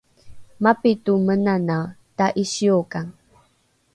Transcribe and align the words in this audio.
mapito 0.63 1.13
menanae 1.27 1.85
ta’isiokang 2.17 3.09